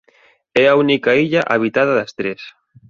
É 0.63 0.65
a 0.69 0.77
única 0.83 1.11
illa 1.23 1.41
habitada 1.53 1.97
das 1.99 2.11
tres. 2.19 2.41